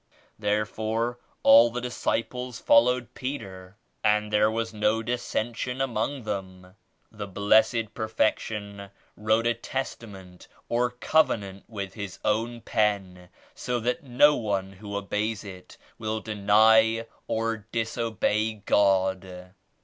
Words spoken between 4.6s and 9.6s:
no dissension among them. The Blessed Perfection wrote a